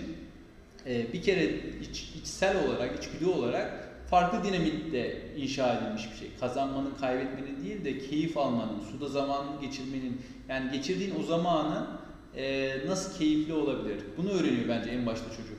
[0.86, 1.46] e, bir kere
[1.82, 6.28] iç, içsel olarak, içgüdü olarak farklı dinamikte inşa edilmiş bir şey.
[6.40, 11.88] Kazanmanın, kaybetmenin değil de keyif almanın, suda zamanını geçirmenin, yani geçirdiğin o zamanın
[12.36, 13.98] e, nasıl keyifli olabilir?
[14.18, 15.59] Bunu öğreniyor bence en başta çocuk.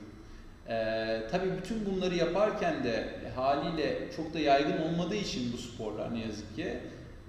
[0.71, 3.05] E, tabii bütün bunları yaparken de
[3.35, 6.67] haliyle çok da yaygın olmadığı için bu sporlar ne yazık ki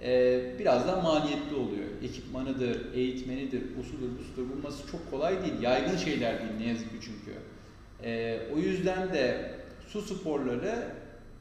[0.02, 1.88] e, biraz da maliyetli oluyor.
[2.02, 5.62] Ekipmanıdır, eğitmenidir, usudur, busudur bulması çok kolay değil.
[5.62, 7.38] Yaygın şeyler değil ne yazık ki çünkü.
[8.04, 9.50] E, o yüzden de
[9.88, 10.84] su sporları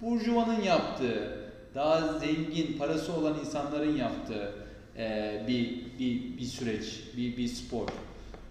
[0.01, 1.37] burjuvanın yaptığı,
[1.75, 4.51] daha zengin, parası olan insanların yaptığı
[4.97, 7.87] e, bir, bir, bir süreç, bir, bir spor.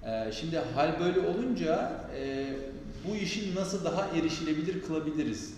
[0.06, 2.46] E, şimdi hal böyle olunca e,
[3.08, 5.54] bu işi nasıl daha erişilebilir kılabiliriz?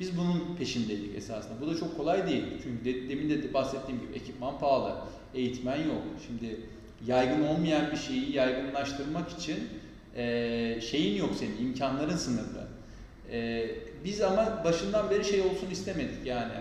[0.00, 1.60] Biz bunun peşindeydik esasında.
[1.60, 2.44] Bu da çok kolay değil.
[2.62, 4.94] Çünkü de, demin de bahsettiğim gibi ekipman pahalı,
[5.34, 6.02] eğitmen yok.
[6.26, 6.60] Şimdi
[7.06, 9.56] yaygın olmayan bir şeyi yaygınlaştırmak için
[10.16, 12.68] e, şeyin yok senin, imkanların sınırlı.
[13.32, 13.70] E,
[14.04, 16.52] biz ama başından beri şey olsun istemedik yani.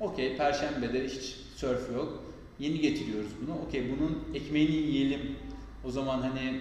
[0.00, 2.24] Okey, Perşembe'de hiç surf yok.
[2.58, 3.58] Yeni getiriyoruz bunu.
[3.66, 5.20] Okey, bunun ekmeğini yiyelim.
[5.84, 6.60] O zaman hani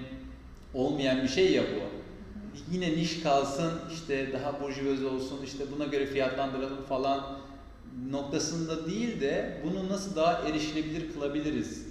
[0.73, 1.96] olmayan bir şey ya bu
[2.71, 7.37] yine niş kalsın, işte daha burjuvazi olsun, işte buna göre fiyatlandıralım falan
[8.11, 11.87] noktasında değil de bunu nasıl daha erişilebilir kılabiliriz?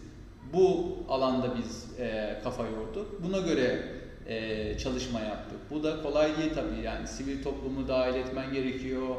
[0.53, 3.23] Bu alanda biz e, kafa yorduk.
[3.23, 3.85] Buna göre
[4.29, 5.59] e, çalışma yaptık.
[5.71, 9.17] Bu da kolay değil tabii yani sivil toplumu dahil etmen gerekiyor,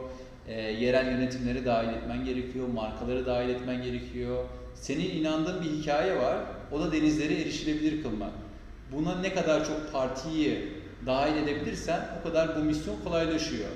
[0.48, 4.46] e, yerel yönetimleri dahil etmen gerekiyor, markaları dahil etmen gerekiyor.
[4.76, 6.38] Senin inandığın bir hikaye var,
[6.72, 8.32] o da denizleri erişilebilir kılmak.
[8.92, 13.70] Buna ne kadar çok partiyi dahil edebilirsen o kadar bu misyon kolaylaşıyor.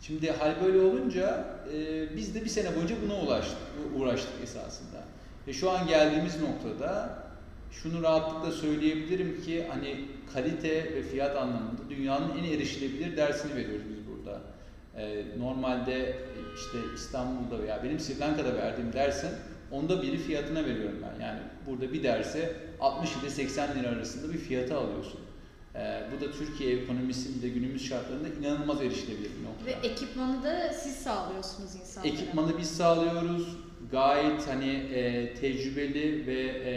[0.00, 3.58] Şimdi hal böyle olunca e, biz de bir sene boyunca buna ulaştık,
[3.96, 5.04] uğraştık esasında.
[5.46, 7.18] Ve şu an geldiğimiz noktada
[7.70, 13.98] şunu rahatlıkla söyleyebilirim ki hani kalite ve fiyat anlamında dünyanın en erişilebilir dersini veriyoruz biz
[14.06, 14.40] burada.
[14.96, 16.18] E, normalde
[16.56, 19.30] işte İstanbul'da veya benim Sri Lanka'da verdiğim dersin
[19.70, 21.24] onda biri fiyatına veriyorum ben.
[21.24, 25.20] Yani burada bir derse 60 ile 80 lira arasında bir fiyatı alıyorsun.
[25.74, 29.66] Ee, bu da Türkiye ekonomisinde günümüz şartlarında inanılmaz erişilebilir bir nokta.
[29.66, 32.12] Ve ekipmanı da siz sağlıyorsunuz insanlara.
[32.12, 33.56] Ekipmanı biz sağlıyoruz.
[33.90, 36.74] Gayet hani e, tecrübeli ve e,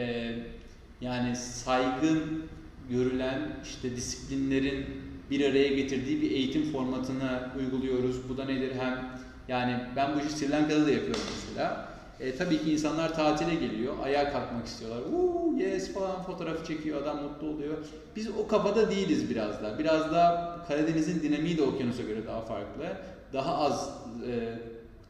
[1.01, 2.43] yani saygın
[2.89, 4.85] görülen işte disiplinlerin
[5.31, 8.29] bir araya getirdiği bir eğitim formatını uyguluyoruz.
[8.29, 8.71] Bu da nedir?
[8.79, 11.94] Hem yani ben bu işi Sri Lanka'da da yapıyorum mesela.
[12.19, 15.01] E, tabii ki insanlar tatile geliyor, ayağa kalkmak istiyorlar.
[15.13, 17.77] Uuu yes falan fotoğrafı çekiyor, adam mutlu oluyor.
[18.15, 19.79] Biz o kafada değiliz biraz da.
[19.79, 22.97] Biraz da Karadeniz'in dinamiği de okyanusa göre daha farklı.
[23.33, 23.89] Daha az
[24.27, 24.59] e,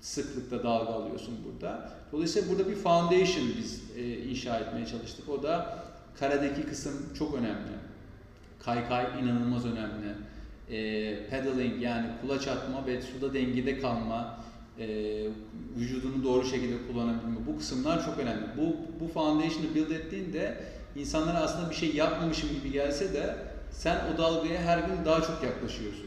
[0.02, 1.92] sıklıkta dalga alıyorsun burada.
[2.12, 5.30] Dolayısıyla burada bir foundation biz e, inşa etmeye çalıştık.
[5.30, 5.84] O da
[6.20, 7.76] karadaki kısım çok önemli.
[8.60, 10.16] Kaykay inanılmaz önemli.
[10.70, 14.38] E, pedaling yani kulaç atma ve suda dengede kalma
[14.80, 14.88] e,
[15.78, 17.36] vücudunu doğru şekilde kullanabilme.
[17.48, 18.44] Bu kısımlar çok önemli.
[18.58, 20.58] Bu, bu foundation'ı build ettiğinde
[20.96, 23.36] insanlara aslında bir şey yapmamışım gibi gelse de
[23.72, 26.06] sen o dalgaya her gün daha çok yaklaşıyorsun.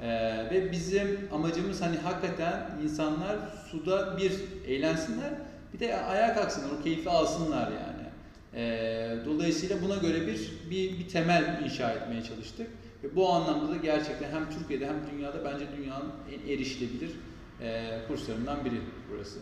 [0.00, 0.06] Ee,
[0.50, 3.36] ve bizim amacımız hani hakikaten insanlar
[3.70, 4.32] suda bir
[4.66, 5.30] eğlensinler
[5.74, 8.08] bir de ayağa kalksınlar, o keyfi alsınlar yani.
[8.54, 12.66] Ee, dolayısıyla buna göre bir, bir, bir temel inşa etmeye çalıştık.
[13.04, 17.10] Ve bu anlamda da gerçekten hem Türkiye'de hem dünyada bence dünyanın en erişilebilir
[17.62, 19.40] e, kurslarından biri burası.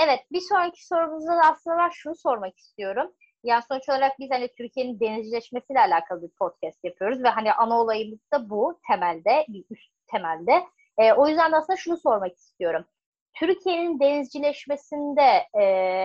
[0.00, 3.12] Evet, bir sonraki sorumuzda da aslında ben şunu sormak istiyorum.
[3.44, 8.18] Yani sonuç olarak biz hani Türkiye'nin denizcileşmesiyle alakalı bir podcast yapıyoruz ve hani ana olayımız
[8.32, 10.66] da bu temelde, bir üst temelde.
[10.98, 12.84] E, o yüzden de aslında şunu sormak istiyorum.
[13.38, 15.62] Türkiye'nin denizcileşmesinde e,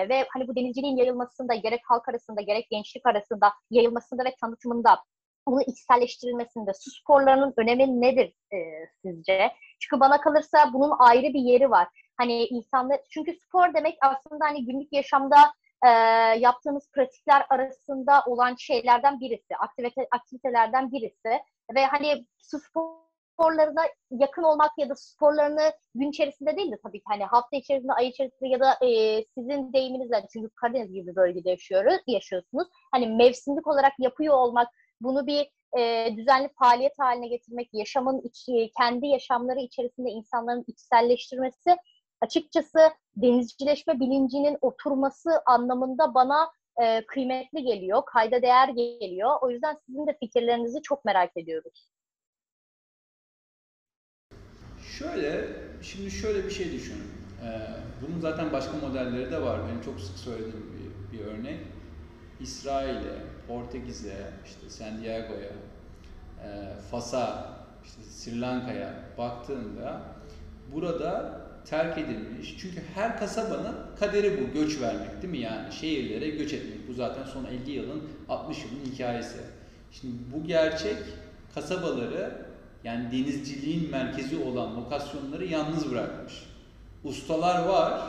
[0.09, 4.99] ve hani bu denizciliğin yayılmasında gerek halk arasında gerek gençlik arasında yayılmasında ve tanıtımında
[5.47, 8.57] bunu içselleştirilmesinde su sporlarının önemi nedir e,
[9.05, 9.51] sizce?
[9.83, 11.87] Çünkü bana kalırsa bunun ayrı bir yeri var.
[12.17, 15.37] Hani insanlar çünkü spor demek aslında hani günlük yaşamda
[15.85, 15.89] e,
[16.39, 21.39] yaptığımız pratikler arasında olan şeylerden birisi, aktivite aktivitelerden birisi
[21.75, 27.05] ve hani su sporlarına yakın olmak ya da sporlarını gün içerisinde değil de tabii ki
[27.07, 31.49] hani hafta içerisinde, ay içerisinde ya da e, sizin deyiminizle çünkü Karadeniz gibi bir bölgede
[31.49, 32.67] yaşıyoruz, yaşıyorsunuz.
[32.91, 34.67] Hani mevsimlik olarak yapıyor olmak,
[35.01, 41.77] bunu bir e, düzenli faaliyet haline getirmek, yaşamın içi, kendi yaşamları içerisinde insanların içselleştirmesi
[42.21, 42.79] açıkçası
[43.15, 49.31] denizcileşme bilincinin oturması anlamında bana e, kıymetli geliyor, kayda değer geliyor.
[49.41, 51.89] O yüzden sizin de fikirlerinizi çok merak ediyoruz.
[54.97, 55.45] Şöyle,
[55.81, 57.11] şimdi şöyle bir şey düşünün.
[57.43, 57.59] Ee,
[58.01, 59.59] bunun zaten başka modelleri de var.
[59.67, 61.59] Benim çok sık söylediğim bir, bir örnek.
[62.39, 63.15] İsrail'e,
[63.47, 65.51] Portekiz'e, işte San Diego'ya,
[66.43, 67.53] e, Fas'a,
[67.85, 70.01] işte Sri Lanka'ya baktığında
[70.73, 72.55] burada terk edilmiş.
[72.59, 75.39] Çünkü her kasabanın kaderi bu, göç vermek değil mi?
[75.39, 76.87] Yani şehirlere göç etmek.
[76.87, 79.37] Bu zaten son 50 yılın, 60 yılın hikayesi.
[79.91, 80.97] Şimdi bu gerçek
[81.55, 82.45] kasabaları
[82.83, 86.33] yani denizciliğin merkezi olan lokasyonları yalnız bırakmış.
[87.03, 88.01] Ustalar var,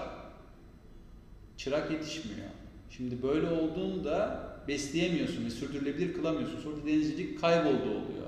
[1.56, 2.48] çırak yetişmiyor.
[2.96, 6.60] Şimdi böyle olduğunda besleyemiyorsun ve sürdürülebilir kılamıyorsun.
[6.60, 8.26] Sonra denizcilik kayboldu oluyor.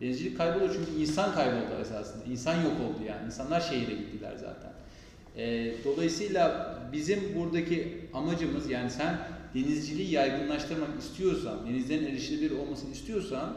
[0.00, 2.24] Denizcilik kayboluyor çünkü insan kayboldu esasında.
[2.24, 3.26] İnsan yok oldu yani.
[3.26, 4.72] İnsanlar şehire gittiler zaten.
[5.36, 9.18] E, dolayısıyla bizim buradaki amacımız yani sen
[9.54, 13.54] denizciliği yaygınlaştırmak istiyorsan, denizlerin erişilebilir olmasını istiyorsan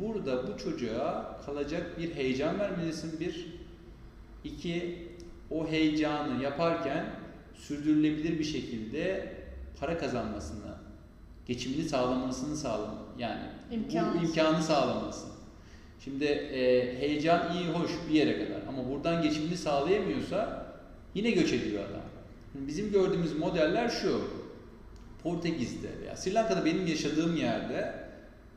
[0.00, 3.60] burada bu çocuğa kalacak bir heyecan vermelisin bir.
[4.44, 4.98] iki
[5.50, 7.19] o heyecanı yaparken
[7.60, 9.32] sürdürülebilir bir şekilde
[9.80, 10.74] para kazanmasını,
[11.46, 14.14] geçimini sağlamasını sağlam yani İmkan.
[14.14, 15.30] bu imkanı sağlamasını.
[16.04, 16.58] Şimdi e,
[16.98, 20.66] heyecan iyi hoş bir yere kadar ama buradan geçimini sağlayamıyorsa
[21.14, 22.02] yine göç ediyor adam.
[22.52, 24.40] Şimdi bizim gördüğümüz modeller şu.
[25.22, 27.94] Portekiz'de veya Sri Lanka'da benim yaşadığım yerde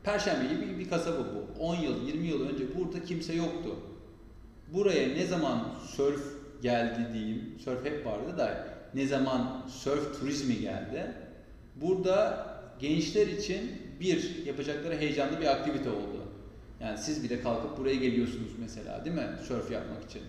[0.04, 1.64] Perşembe gibi bir, bir kasaba bu.
[1.64, 3.76] 10 yıl, 20 yıl önce burada kimse yoktu.
[4.72, 5.64] Buraya ne zaman
[5.96, 6.22] sörf
[6.62, 11.06] geldi diyeyim, sörf hep vardı da ne zaman sörf turizmi geldi.
[11.76, 12.46] Burada
[12.80, 13.60] gençler için
[14.00, 16.22] bir yapacakları heyecanlı bir aktivite oldu.
[16.80, 19.28] Yani siz bile kalkıp buraya geliyorsunuz mesela değil mi?
[19.48, 20.22] Sörf yapmak için.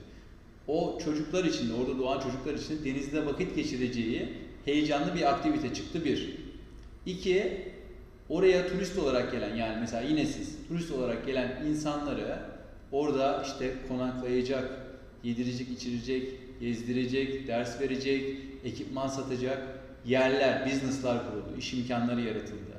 [0.67, 4.29] O çocuklar için, orada doğan çocuklar için denizde vakit geçireceği
[4.65, 6.37] heyecanlı bir aktivite çıktı bir.
[7.05, 7.61] İki,
[8.29, 12.39] oraya turist olarak gelen yani mesela yine siz turist olarak gelen insanları
[12.91, 14.69] orada işte konaklayacak,
[15.23, 19.59] yedirecek, içirecek, gezdirecek, ders verecek, ekipman satacak
[20.05, 22.75] yerler, business'lar kuruldu, iş imkanları yaratıldı.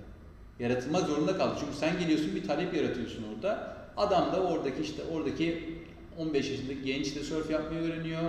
[0.60, 1.56] Yaratılmak zorunda kaldı.
[1.60, 3.76] Çünkü sen geliyorsun bir talep yaratıyorsun orada.
[3.96, 5.76] Adam da oradaki işte oradaki
[6.18, 8.22] 15 yaşındaki genç de surf yapmayı öğreniyor.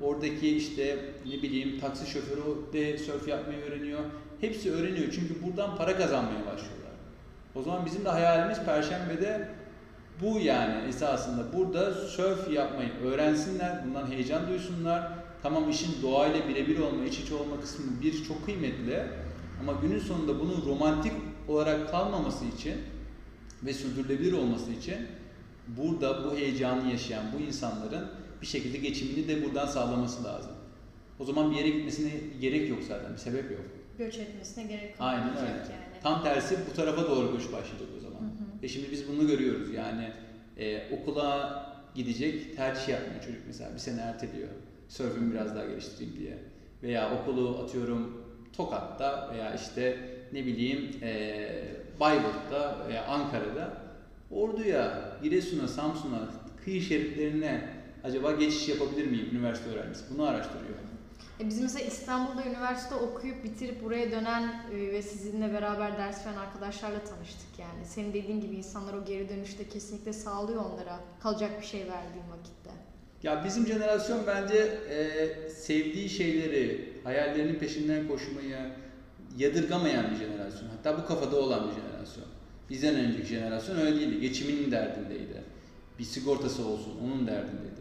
[0.00, 4.00] Oradaki işte ne bileyim taksi şoförü de surf yapmayı öğreniyor.
[4.40, 6.90] Hepsi öğreniyor çünkü buradan para kazanmaya başlıyorlar.
[7.54, 9.48] O zaman bizim de hayalimiz Perşembe'de
[10.22, 15.19] bu yani esasında burada surf yapmayı öğrensinler, bundan heyecan duysunlar.
[15.42, 19.02] Tamam işin doğayla birebir olma, iç içe olma kısmı bir çok kıymetli.
[19.60, 21.12] Ama günün sonunda bunun romantik
[21.48, 22.74] olarak kalmaması için
[23.62, 24.96] ve sürdürülebilir olması için
[25.68, 28.08] burada bu heyecanı yaşayan bu insanların
[28.42, 30.52] bir şekilde geçimini de buradan sağlaması lazım.
[31.18, 33.60] O zaman bir yere gitmesine gerek yok zaten, bir sebep yok.
[33.98, 35.72] Göç etmesine gerek Aynen kalmayacak öyle.
[35.72, 36.02] yani.
[36.02, 38.20] Tam tersi bu tarafa doğru göç başlayacak o zaman.
[38.20, 38.62] Hı hı.
[38.62, 40.12] Ve şimdi biz bunu görüyoruz yani
[40.56, 41.60] e, okula
[41.94, 44.48] gidecek tercih yapmıyor çocuk mesela bir sene erteliyor.
[44.90, 46.38] Sörfümü biraz daha geliştireyim diye.
[46.82, 49.98] Veya okulu atıyorum Tokat'ta veya işte
[50.32, 51.50] ne bileyim e,
[52.00, 53.82] Bayburt'ta veya Ankara'da
[54.30, 56.28] Ordu'ya, Giresun'a, Samsun'a,
[56.64, 57.68] kıyı şeritlerine
[58.04, 60.04] acaba geçiş yapabilir miyim üniversite öğrencisi?
[60.14, 60.78] Bunu araştırıyor.
[61.40, 66.36] E biz mesela İstanbul'da üniversite okuyup bitirip buraya dönen e, ve sizinle beraber ders veren
[66.36, 67.84] arkadaşlarla tanıştık yani.
[67.84, 72.89] Senin dediğin gibi insanlar o geri dönüşte kesinlikle sağlıyor onlara kalacak bir şey verdiğin vakitte.
[73.22, 74.56] Ya bizim jenerasyon bence
[74.90, 78.56] e, sevdiği şeyleri, hayallerinin peşinden koşmayı
[79.38, 80.68] yadırgamayan bir jenerasyon.
[80.68, 82.24] Hatta bu kafada olan bir jenerasyon.
[82.70, 84.20] Bizden önceki jenerasyon öyle değildi.
[84.20, 85.42] Geçiminin derdindeydi.
[85.98, 87.80] Bir sigortası olsun, onun derdindeydi.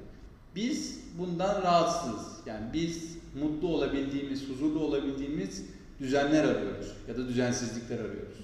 [0.56, 2.38] Biz bundan rahatsız.
[2.46, 5.66] Yani biz mutlu olabildiğimiz, huzurlu olabildiğimiz
[6.00, 6.94] düzenler arıyoruz.
[7.08, 8.38] Ya da düzensizlikler arıyoruz.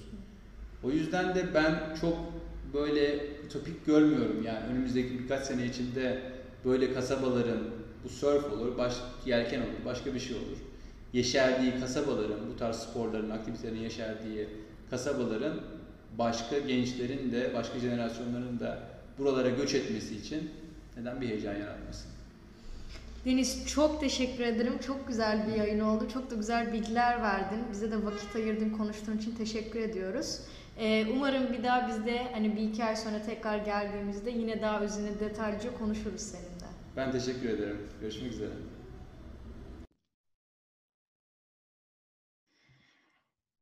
[0.82, 2.18] O yüzden de ben çok
[2.74, 4.42] böyle ütopik görmüyorum.
[4.42, 6.22] Yani önümüzdeki birkaç sene içinde
[6.64, 7.60] böyle kasabaların
[8.04, 8.94] Bu surf olur, baş,
[9.26, 10.58] yelken olur, başka bir şey olur.
[11.12, 14.48] Yeşerdiği kasabaların, bu tarz sporların, aktivitelerin yeşerdiği
[14.90, 15.60] kasabaların
[16.18, 18.78] başka gençlerin de, başka jenerasyonların da
[19.18, 20.50] buralara göç etmesi için
[20.96, 22.10] neden bir heyecan yaratmasın?
[23.24, 24.78] Deniz çok teşekkür ederim.
[24.86, 26.08] Çok güzel bir yayın oldu.
[26.12, 27.58] Çok da güzel bilgiler verdin.
[27.72, 30.38] Bize de vakit ayırdın, konuştuğun için teşekkür ediyoruz.
[30.78, 34.84] Ee, umarım bir daha biz de hani bir iki ay sonra tekrar geldiğimizde yine daha
[34.84, 36.66] üzerine detaylıca konuşuruz seninle.
[36.96, 37.78] Ben teşekkür ederim.
[38.00, 38.50] Görüşmek üzere.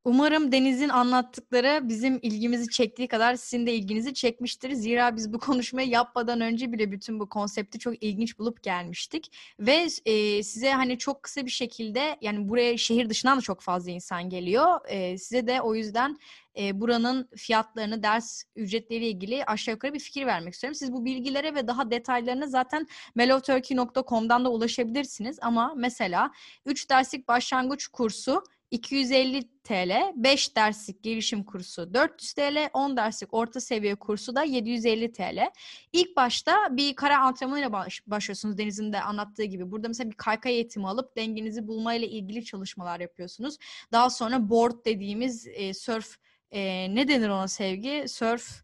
[0.04, 4.72] Umarım Deniz'in anlattıkları bizim ilgimizi çektiği kadar sizin de ilginizi çekmiştir.
[4.72, 9.32] Zira biz bu konuşmayı yapmadan önce bile bütün bu konsepti çok ilginç bulup gelmiştik.
[9.60, 13.90] Ve e, size hani çok kısa bir şekilde yani buraya şehir dışından da çok fazla
[13.90, 14.80] insan geliyor.
[14.88, 16.18] E, size de o yüzden
[16.58, 20.74] e, buranın fiyatlarını, ders ücretleriyle ilgili aşağı yukarı bir fikir vermek istiyorum.
[20.74, 25.38] Siz bu bilgilere ve daha detaylarına zaten mellowturkey.com'dan da ulaşabilirsiniz.
[25.42, 26.30] Ama mesela
[26.66, 33.60] 3 derslik başlangıç kursu 250 TL, 5 derslik gelişim kursu 400 TL, 10 derslik orta
[33.60, 35.50] seviye kursu da 750 TL.
[35.92, 39.70] İlk başta bir kara antrenmanıyla baş, başlıyorsunuz Deniz'in de anlattığı gibi.
[39.70, 43.56] Burada mesela bir kaykay eğitimi alıp dengenizi bulmayla ilgili çalışmalar yapıyorsunuz.
[43.92, 46.16] Daha sonra board dediğimiz e, surf
[46.50, 48.04] e, ne denir ona sevgi?
[48.08, 48.63] Surf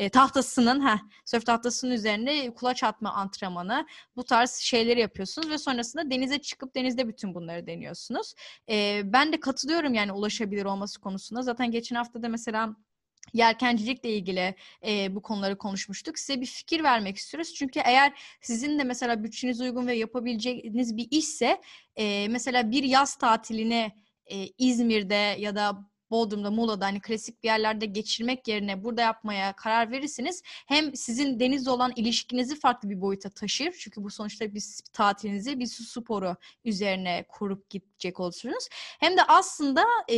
[0.00, 3.86] e, tahtasının, heh, surf tahtasının üzerinde kulaç atma antrenmanı,
[4.16, 8.34] bu tarz şeyleri yapıyorsunuz ve sonrasında denize çıkıp denizde bütün bunları deniyorsunuz.
[8.68, 11.42] E, ben de katılıyorum yani ulaşabilir olması konusunda.
[11.42, 12.76] Zaten geçen hafta da mesela
[13.32, 14.54] yelkencilikle ilgili
[14.86, 16.18] e, bu konuları konuşmuştuk.
[16.18, 17.54] Size bir fikir vermek istiyoruz.
[17.54, 21.60] Çünkü eğer sizin de mesela bütçeniz uygun ve yapabileceğiniz bir işse
[21.96, 27.86] e, mesela bir yaz tatiline e, İzmir'de ya da Bodrum'da, Muğla'da hani klasik bir yerlerde
[27.86, 30.42] geçirmek yerine burada yapmaya karar verirsiniz.
[30.44, 33.72] Hem sizin denizle olan ilişkinizi farklı bir boyuta taşır.
[33.72, 38.68] Çünkü bu sonuçta bir tatilinizi bir su sporu üzerine kurup gidecek olursunuz.
[39.00, 40.16] Hem de aslında e,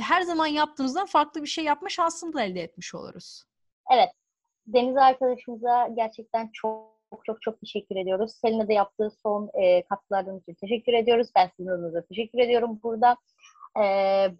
[0.00, 3.44] her zaman yaptığınızdan farklı bir şey yapma şansını da elde etmiş oluruz.
[3.94, 4.10] Evet.
[4.66, 8.32] Deniz arkadaşımıza gerçekten çok çok çok çok teşekkür ediyoruz.
[8.32, 11.28] Selin'e de yaptığı son e, katkılardan için teşekkür ediyoruz.
[11.36, 13.16] Ben sizin adınıza teşekkür ediyorum burada.
[13.82, 13.84] E,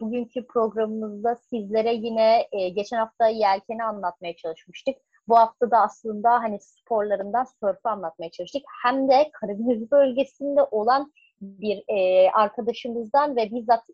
[0.01, 4.97] bugünkü programımızda sizlere yine e, geçen hafta yelkeni anlatmaya çalışmıştık.
[5.29, 8.63] Bu hafta da aslında hani sporlarından sörfü anlatmaya çalıştık.
[8.83, 13.85] Hem de Karadeniz bölgesinde olan bir e, arkadaşımızdan ve bizzat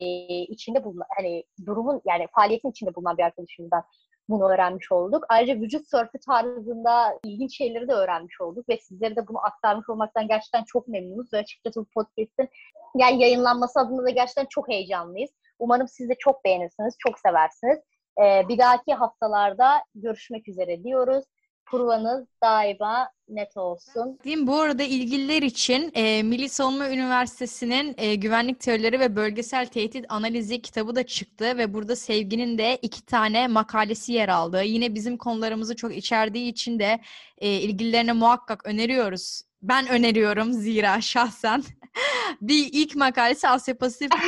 [0.00, 0.06] e,
[0.42, 3.82] içinde bulunan hani durumun yani faaliyetin içinde bulunan bir arkadaşımızdan
[4.28, 5.24] bunu öğrenmiş olduk.
[5.28, 10.28] Ayrıca vücut sörfü tarzında ilginç şeyleri de öğrenmiş olduk ve sizlere de bunu aktarmış olmaktan
[10.28, 12.48] gerçekten çok memnunuz ve açıkçası bu podcast'in
[12.96, 15.30] yani yayınlanması adına da gerçekten çok heyecanlıyız.
[15.58, 17.78] Umarım siz de çok beğenirsiniz, çok seversiniz.
[18.22, 21.24] Ee, bir dahaki haftalarda görüşmek üzere diyoruz.
[21.70, 24.18] Provanız daima net olsun.
[24.36, 30.62] Bu arada ilgililer için e, Milli Savunma Üniversitesi'nin e, güvenlik teorileri ve bölgesel tehdit analizi
[30.62, 34.62] kitabı da çıktı ve burada Sevgi'nin de iki tane makalesi yer aldı.
[34.62, 37.00] Yine bizim konularımızı çok içerdiği için de
[37.38, 39.42] e, ilgililerine muhakkak öneriyoruz.
[39.62, 41.62] Ben öneriyorum zira şahsen.
[42.40, 44.12] bir ilk makalesi Asya Pasifik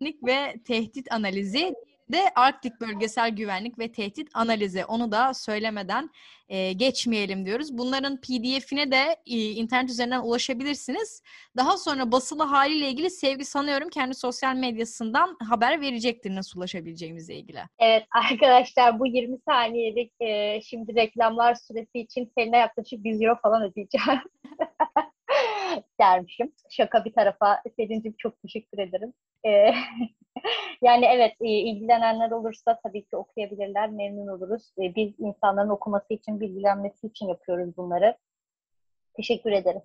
[0.00, 1.74] güvenlik ve tehdit analizi
[2.12, 4.84] de Arktik bölgesel güvenlik ve tehdit analizi.
[4.84, 6.10] Onu da söylemeden
[6.48, 7.78] e, geçmeyelim diyoruz.
[7.78, 11.22] Bunların PDF'ine de e, internet üzerinden ulaşabilirsiniz.
[11.56, 17.60] Daha sonra basılı haliyle ilgili Sevgi sanıyorum kendi sosyal medyasından haber verecektir nasıl ulaşabileceğimizle ilgili.
[17.78, 23.62] Evet arkadaşlar bu 20 saniyelik e, şimdi reklamlar süresi için seninle yaklaşık 100 euro falan
[23.62, 24.20] ödeyeceğim.
[26.00, 26.52] dermişim.
[26.70, 27.62] Şaka bir tarafa.
[27.76, 29.12] Selin'cim çok teşekkür ederim.
[29.46, 29.74] Ee,
[30.82, 33.90] yani evet e, ilgilenenler olursa tabii ki okuyabilirler.
[33.90, 34.62] Memnun oluruz.
[34.78, 38.16] E, biz insanların okuması için, bilgilenmesi için yapıyoruz bunları.
[39.16, 39.82] Teşekkür ederim.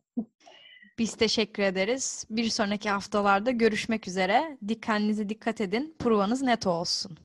[1.00, 2.26] Biz teşekkür ederiz.
[2.30, 4.58] Bir sonraki haftalarda görüşmek üzere.
[4.68, 5.96] Dikkatinize dikkat edin.
[6.00, 7.18] Provanız net olsun.